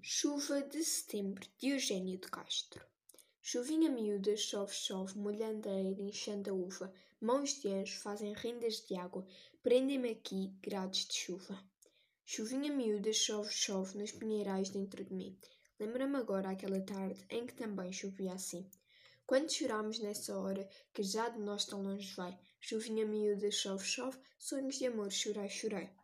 [0.00, 2.82] Chuva de setembro de Eugênio de Castro.
[3.42, 6.90] Chuvinha miúda, chove, chove, molhando a eira, enchendo a uva.
[7.20, 9.26] Mãos de anjo fazem rendas de água,
[9.62, 11.62] prendem-me aqui, grades de chuva.
[12.24, 15.38] Chuvinha miúda, chove, chove, nos pinheirais dentro de mim.
[15.78, 18.66] Lembra-me agora aquela tarde em que também chovia assim.
[19.26, 22.38] Quando chorámos nessa hora, que já de nós tão longe vai.
[22.58, 25.94] Chuvinha miúda, chove, chove, sonhos de amor, chorai, chorai.